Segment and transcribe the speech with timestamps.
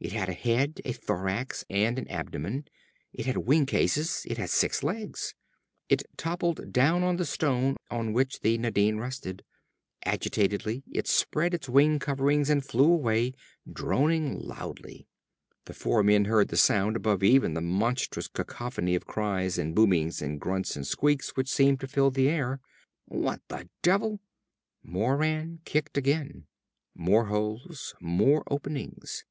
[0.00, 2.64] It had a head, a thorax, and an abdomen.
[3.12, 4.26] It had wing cases.
[4.28, 5.36] It had six legs.
[5.88, 9.44] It toppled down to the stone on which the Nadine rested.
[10.04, 13.34] Agitatedly, it spread its wing covers and flew away,
[13.72, 15.06] droning loudly.
[15.66, 20.20] The four men heard the sound above even the monstrous cacophony of cries and boomings
[20.20, 22.58] and grunts and squeaks which seemed to fill the air.
[23.04, 24.18] "What the devil."
[24.82, 26.48] Moran kicked again.
[26.96, 27.94] More holes.
[28.00, 29.24] More openings.